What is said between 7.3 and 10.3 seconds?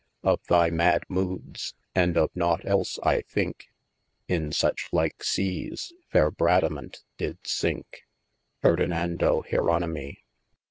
sincke Ferdinando. Jeronimy.